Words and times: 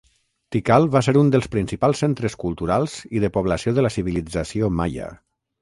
Tikal 0.53 0.87
va 0.95 1.01
ser 1.07 1.13
un 1.19 1.29
dels 1.35 1.49
principals 1.57 2.01
centres 2.05 2.37
culturals 2.45 2.97
i 3.19 3.21
de 3.27 3.33
població 3.39 3.75
de 3.79 3.85
la 3.89 3.93
civilització 3.99 4.73
maia. 4.83 5.17